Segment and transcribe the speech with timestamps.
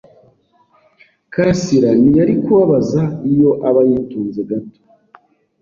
[1.33, 3.01] karasira ntiyari kubabaza
[3.31, 4.79] iyo aba yitonze gato.